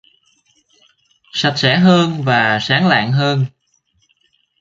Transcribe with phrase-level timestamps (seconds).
[1.33, 3.45] Sạch sẽ hơn và sáng lạng hơn